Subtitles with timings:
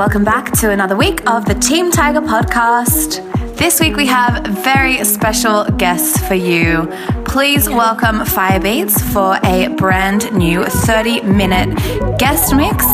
[0.00, 3.20] Welcome back to another week of the Team Tiger podcast.
[3.58, 6.88] This week we have very special guests for you.
[7.26, 11.76] Please welcome Firebeats for a brand new 30 minute
[12.18, 12.86] guest mix.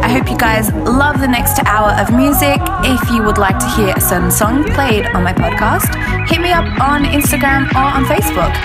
[0.00, 2.56] I hope you guys love the next hour of music.
[2.88, 5.92] If you would like to hear a certain song played on my podcast,
[6.26, 8.56] hit me up on Instagram or on Facebook.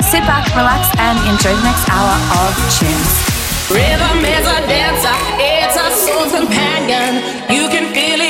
[0.00, 3.34] Sit back, relax, and enjoy the next hour of tunes.
[3.68, 6.04] Rhythm is a dancer, it's a
[6.36, 7.33] companion.
[7.50, 8.23] You can feel it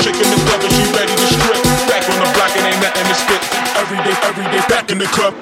[0.00, 1.62] chick the club she ready to strip.
[1.88, 3.42] Back on the block and ain't nothing to spit.
[3.76, 5.34] Every day, every day, back in the club.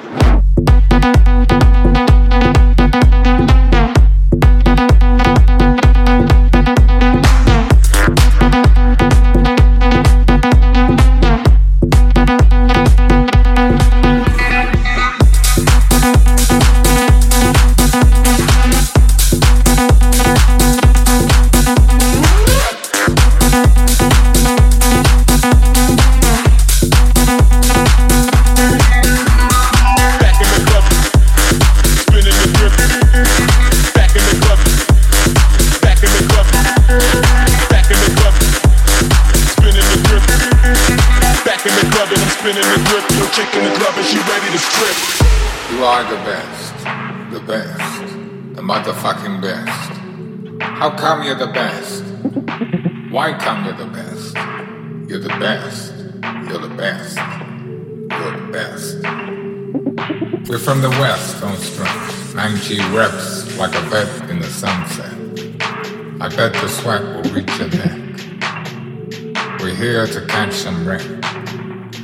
[51.00, 52.02] Come you're the best?
[53.10, 54.36] Why come you're the best?
[55.08, 55.94] You're the best,
[56.46, 57.16] you're the best,
[58.18, 58.96] you're the best.
[60.46, 62.34] We're from the west, don't stress.
[62.34, 65.14] 9G reps like a vet in the sunset.
[66.20, 67.98] I bet the sweat will reach your neck.
[69.60, 71.22] We're here to catch some rain.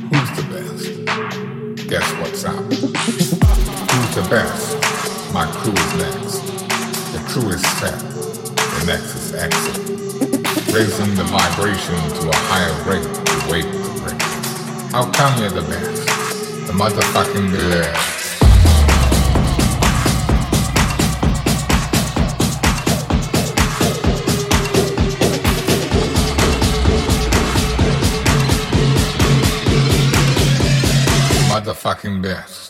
[0.09, 1.87] Who's the best?
[1.87, 2.63] Guess what's up?
[2.73, 4.75] Who's the best?
[5.31, 6.41] My crew is next.
[7.13, 8.16] The crew is set
[8.87, 9.77] nexus exit,
[10.73, 14.91] raising the vibration to a higher rate to wake the breakers.
[14.93, 16.07] How come you're the best?
[16.67, 18.13] The motherfucking best.
[31.51, 32.66] Motherfucking best.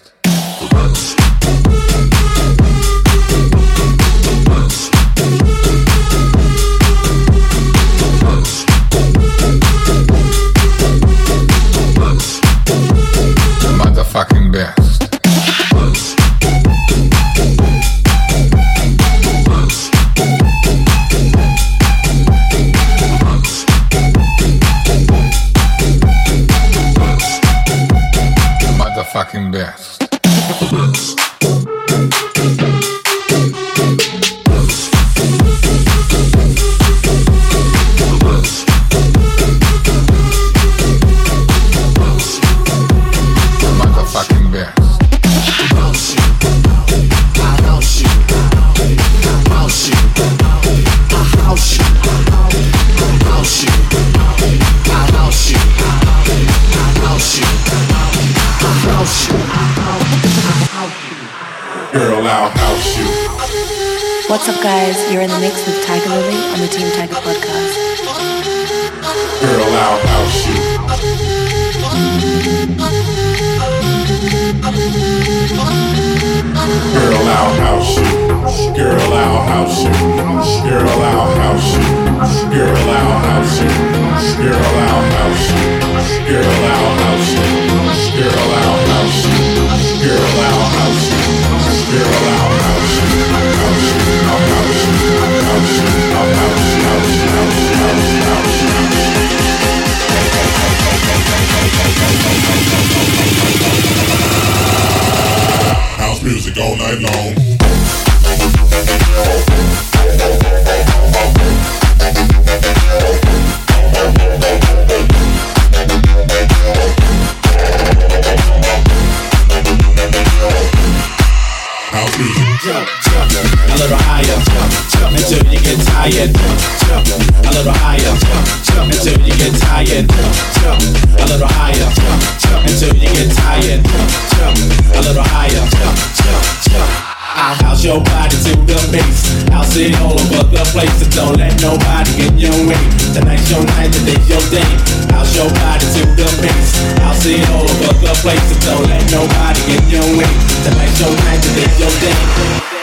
[140.78, 142.78] So don't let nobody get your way.
[143.12, 144.62] Tonight's your night, today's your day.
[145.10, 146.78] House your body to the base.
[147.02, 148.46] I'll sit all over the place.
[148.46, 150.30] So don't let nobody get your way.
[150.70, 152.77] Tonight's your night, today's your day.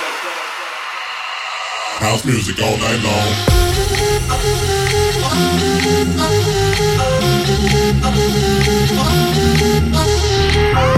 [2.05, 3.29] House music all night long.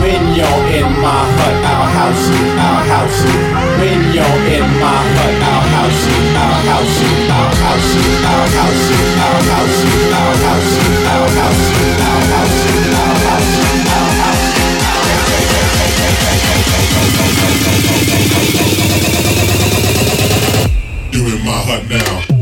[0.02, 3.38] When you're in my hut, I'll house you, I'll house you.
[3.78, 8.50] When you're in my hut, I'll house you, I'll house you, I'll house you, I'll
[8.58, 12.85] house you, I'll house you, I'll house you, I'll house you, I'll house you,
[21.66, 22.36] hut now.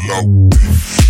[0.00, 1.03] piano.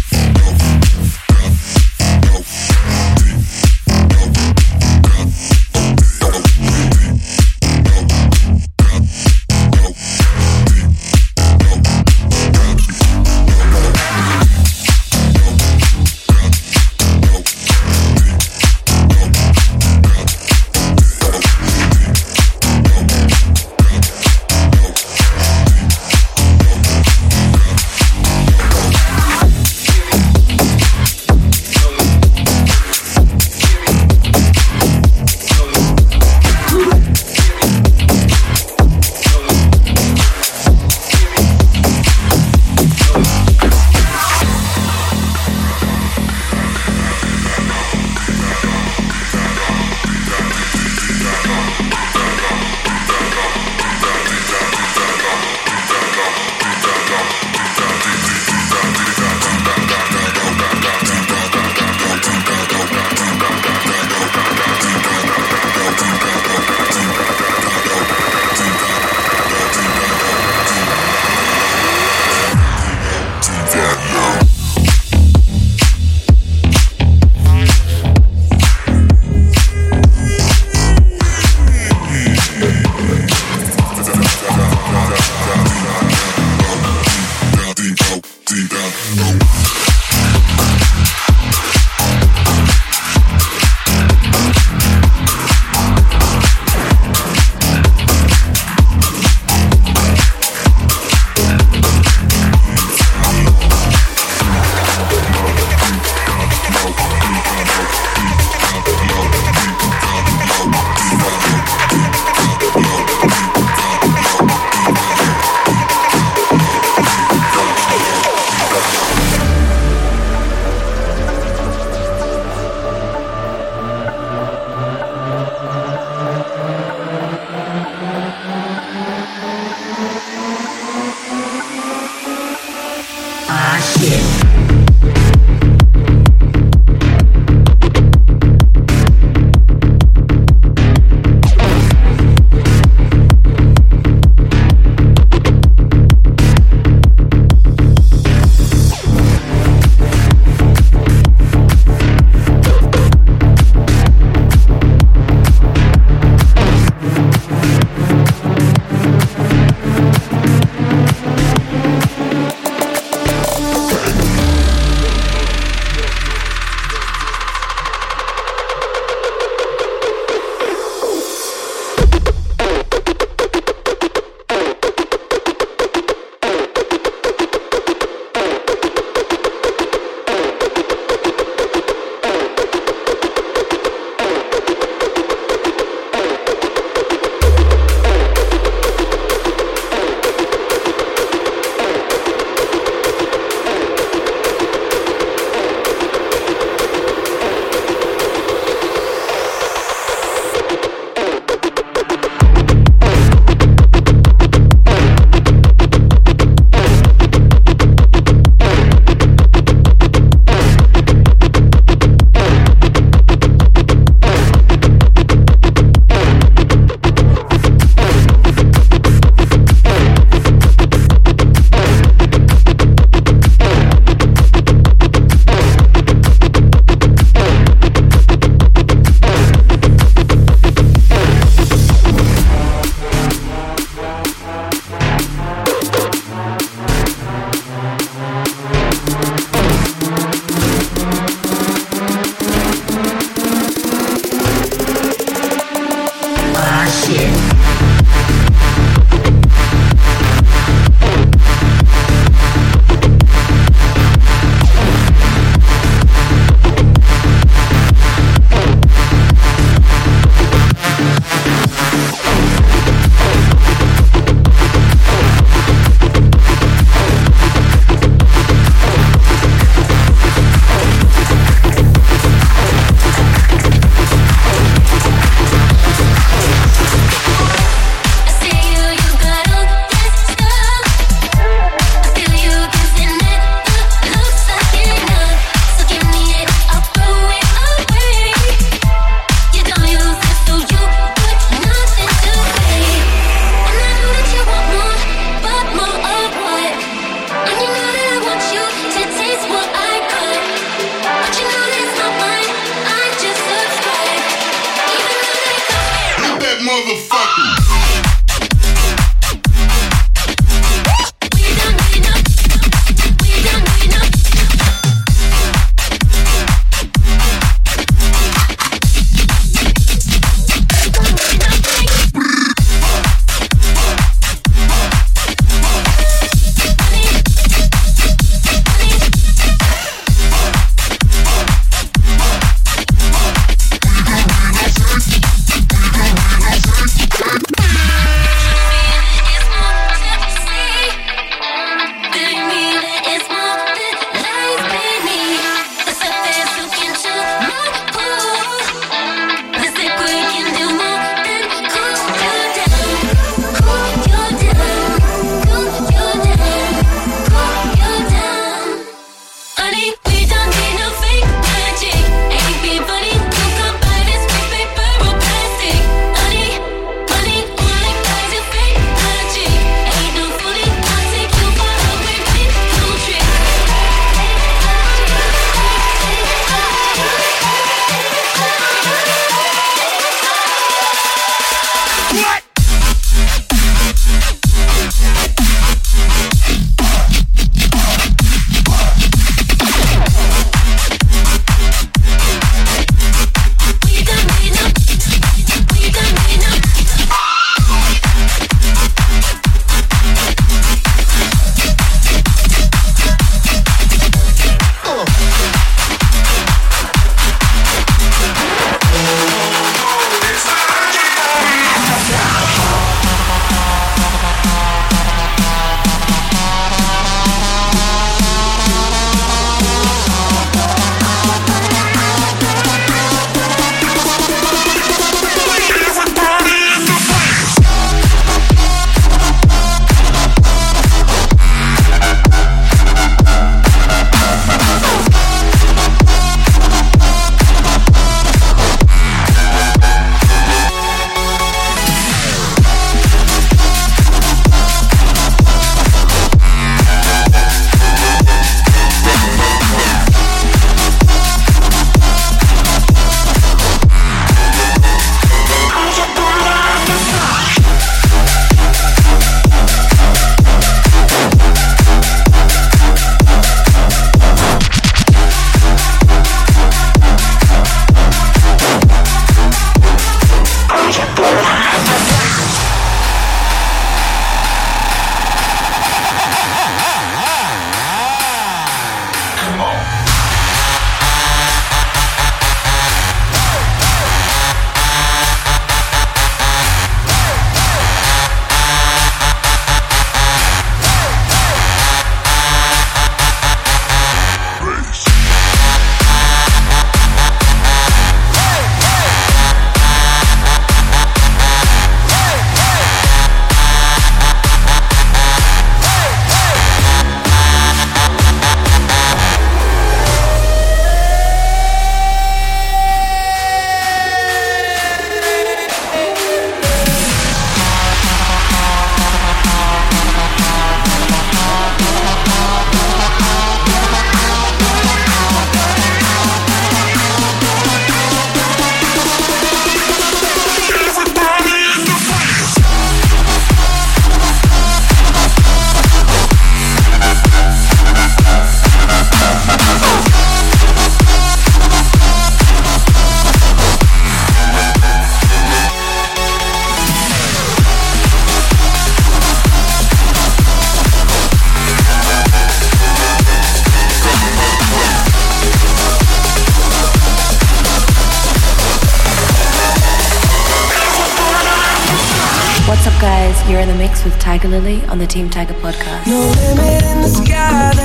[563.65, 566.07] in the mix with Tiger Lily on the Team Tiger podcast.
[566.07, 567.84] No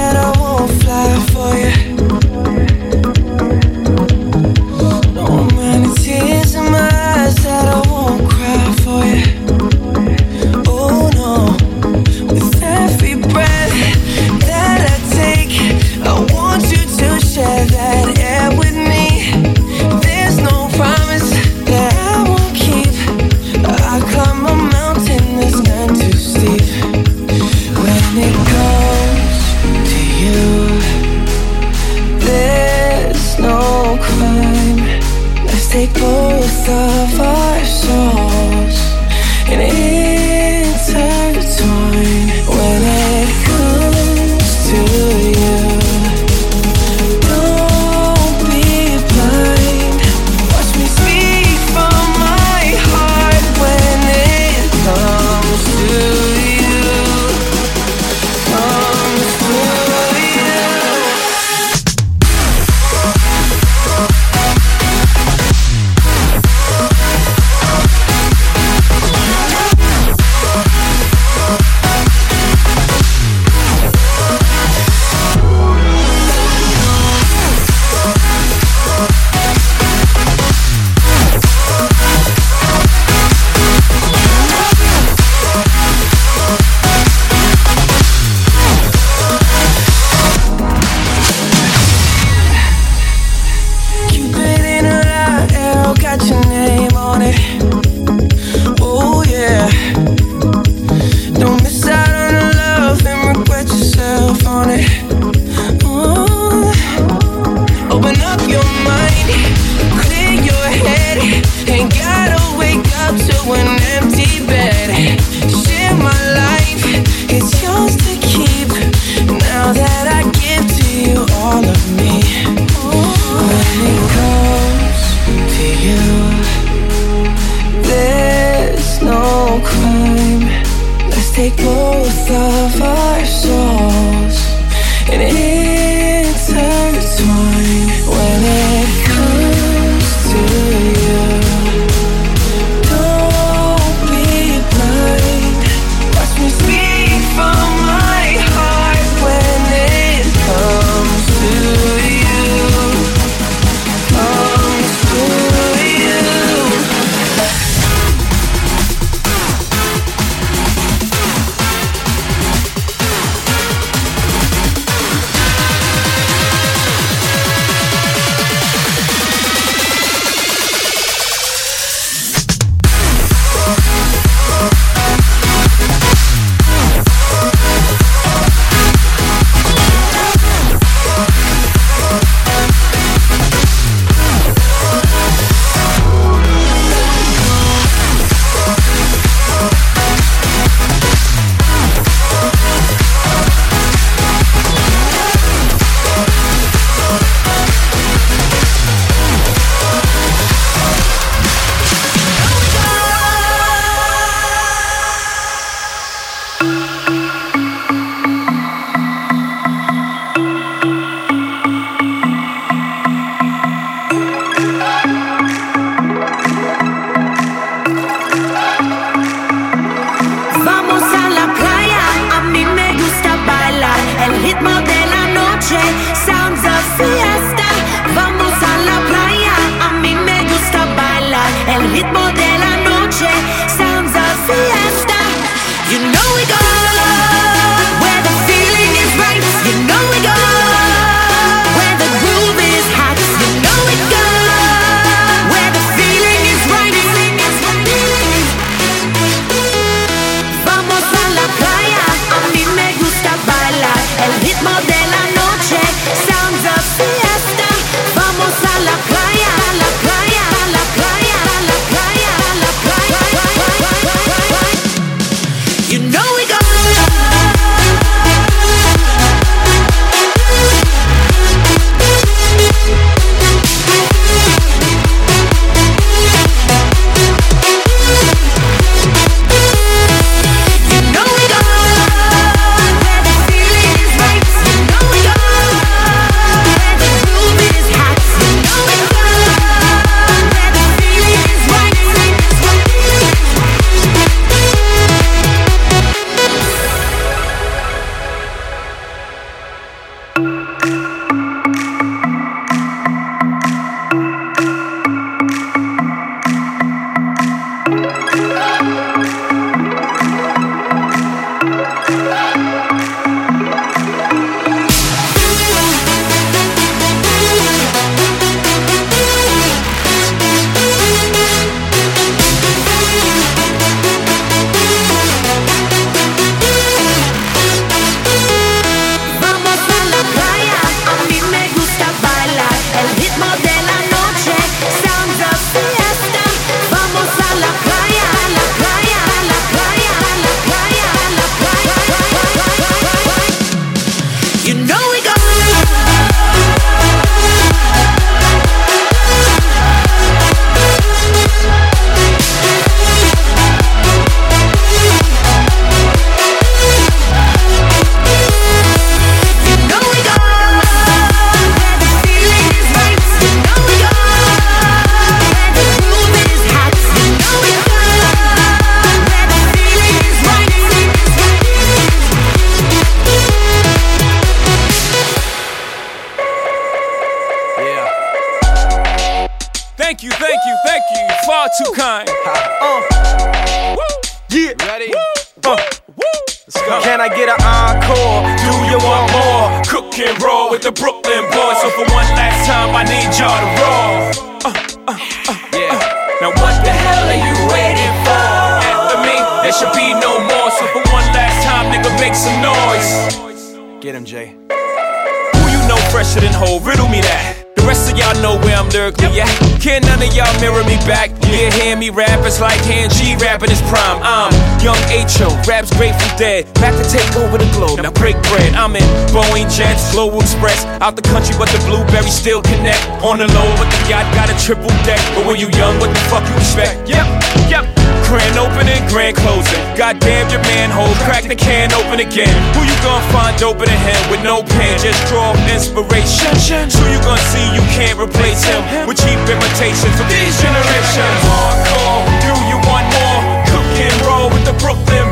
[421.10, 423.02] Out the country, but the blueberries still connect.
[423.26, 425.18] On the low, but the yacht got a triple deck.
[425.34, 427.10] But when you young, what the fuck you expect?
[427.10, 427.26] Yep,
[427.66, 427.90] yep.
[428.30, 429.82] Grand opening, grand closing.
[429.98, 432.54] Goddamn your man Hov, crack the can open again.
[432.78, 435.02] Who you gonna find open a him with no pen?
[435.02, 436.54] Just draw inspiration.
[436.94, 441.42] Who you gonna see you can't replace him with cheap imitations of these generations?
[441.42, 443.42] Hardcore, do you want more?
[443.74, 445.26] Cook and roll with the Brooklyn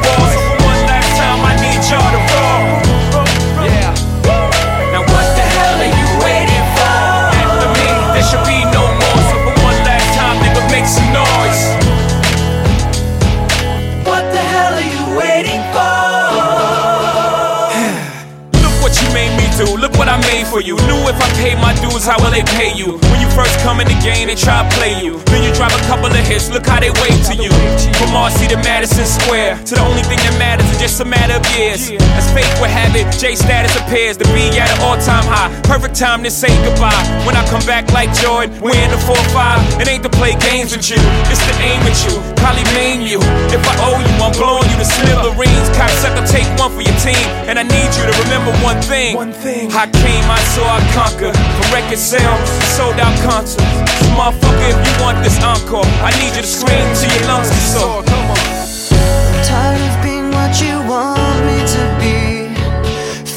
[20.58, 20.74] for you.
[20.90, 22.98] Knew if I paid my dues, how will they pay you?
[23.14, 25.22] When you first come in the game, they try to play you.
[25.30, 27.54] Then you drop a couple of hits, look how they wave to you.
[28.02, 31.38] From Marcy to Madison Square, to the only thing that matters is just a matter
[31.38, 31.94] of years.
[32.18, 35.54] As fate would have it, J status appears to be at an all time high.
[35.62, 37.06] Perfect time to say goodbye.
[37.30, 39.82] When I come back like Jordan, we're in the 4 5.
[39.82, 40.98] It ain't to play games with you,
[41.30, 42.18] it's to aim at you.
[42.42, 43.22] Probably maim you.
[43.54, 45.70] If I owe you, I'm blowing you to smithereens.
[45.78, 47.22] Cocksucker, take one for your team.
[47.46, 49.14] And I need you to remember one thing.
[49.14, 49.70] One thing.
[49.74, 51.36] I came, I saw, I conquered.
[51.36, 53.64] From record sales, sold out concerts.
[54.00, 57.50] So motherfucker, if you want this encore, I need you to scream till your lungs
[57.50, 58.04] get sore.
[58.04, 58.38] Come on.
[58.38, 62.18] I'm Tired of being what you want me to be.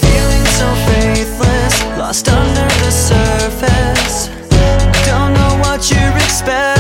[0.02, 4.28] Feeling so faithless, lost under the surface.
[5.06, 6.79] Don't know what you're expecting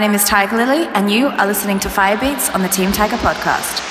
[0.00, 3.18] My name is Tiger Lily, and you are listening to Firebeats on the Team Tiger
[3.18, 3.89] podcast.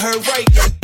[0.00, 0.79] Heard right.